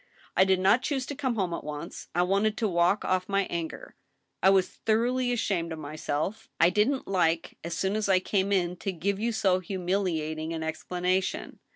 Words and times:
I 0.35 0.45
did 0.45 0.59
not 0.59 0.81
choose 0.81 1.05
to 1.05 1.15
come 1.15 1.35
home 1.35 1.53
at 1.53 1.63
once. 1.63 2.07
I 2.15 2.23
wanted 2.23 2.57
to 2.57 2.67
walk 2.67 3.05
off 3.05 3.29
my 3.29 3.43
anger. 3.51 3.93
I 4.41 4.49
was 4.49 4.67
thoroughly 4.67 5.31
ashamed 5.31 5.71
of 5.71 5.77
myself. 5.77 6.49
I 6.59 6.71
didn't 6.71 7.07
like, 7.07 7.59
as 7.63 7.75
soon 7.77 7.95
as 7.95 8.09
I 8.09 8.17
came 8.17 8.51
in, 8.51 8.77
to 8.77 8.91
give 8.91 9.19
you 9.19 9.31
so 9.31 9.59
humiliating 9.59 10.53
an 10.53 10.63
explanation. 10.63 11.59